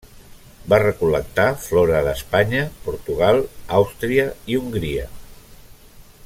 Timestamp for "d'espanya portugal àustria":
2.07-4.27